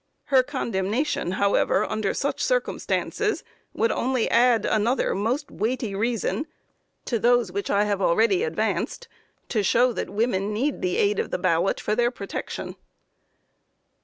[0.33, 6.47] Her condemnation, however, under such circumstances, would only add another most weighty reason
[7.05, 9.07] to those which I have already advanced,
[9.49, 12.77] to show that women need the aid of the ballot for their protection.